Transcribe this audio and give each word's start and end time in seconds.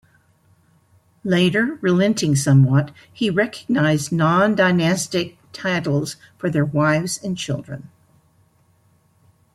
Later, 1.23 1.77
relenting 1.79 2.35
somewhat, 2.35 2.89
he 3.13 3.29
recognised 3.29 4.11
non-dynastic 4.11 5.37
titles 5.53 6.15
for 6.39 6.49
their 6.49 6.65
wives 6.65 7.19
and 7.23 7.37
children. 7.37 7.87